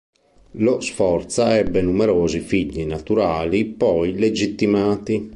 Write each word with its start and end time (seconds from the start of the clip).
Lo 0.53 0.79
Sforza 0.79 1.55
ebbe 1.55 1.79
numerosi 1.83 2.39
figli 2.39 2.87
naturali, 2.87 3.65
poi 3.65 4.13
legittimati. 4.17 5.29